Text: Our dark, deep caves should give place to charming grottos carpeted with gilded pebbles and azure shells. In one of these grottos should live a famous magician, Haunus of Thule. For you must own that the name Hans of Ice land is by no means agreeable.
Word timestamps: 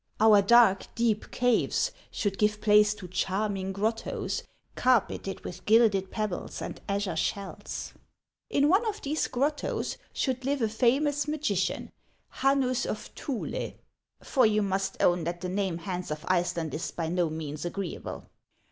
Our 0.19 0.41
dark, 0.41 0.87
deep 0.95 1.29
caves 1.29 1.91
should 2.09 2.39
give 2.39 2.59
place 2.59 2.95
to 2.95 3.07
charming 3.07 3.71
grottos 3.71 4.41
carpeted 4.73 5.41
with 5.43 5.63
gilded 5.65 6.09
pebbles 6.09 6.59
and 6.59 6.81
azure 6.89 7.15
shells. 7.15 7.93
In 8.49 8.67
one 8.67 8.83
of 8.87 9.03
these 9.03 9.27
grottos 9.27 9.97
should 10.11 10.43
live 10.43 10.63
a 10.63 10.69
famous 10.69 11.27
magician, 11.27 11.91
Haunus 12.41 12.87
of 12.87 13.11
Thule. 13.15 13.73
For 14.23 14.47
you 14.47 14.63
must 14.63 14.99
own 15.03 15.23
that 15.25 15.41
the 15.41 15.49
name 15.49 15.77
Hans 15.77 16.09
of 16.09 16.25
Ice 16.27 16.57
land 16.57 16.73
is 16.73 16.89
by 16.89 17.07
no 17.07 17.29
means 17.29 17.63
agreeable. 17.63 18.25